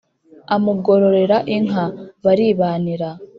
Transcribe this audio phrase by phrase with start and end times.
[0.55, 1.85] amugororera inka,
[2.23, 3.09] baribanira